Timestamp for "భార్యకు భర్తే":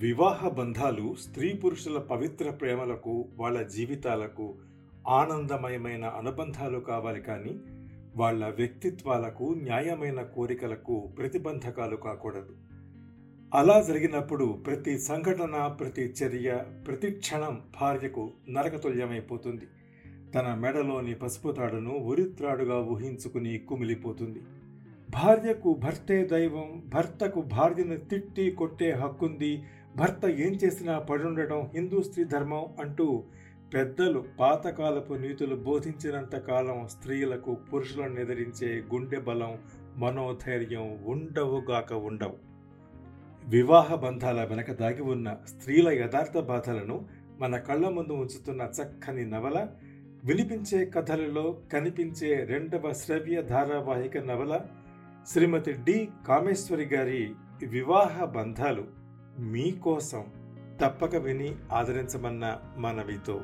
25.10-26.24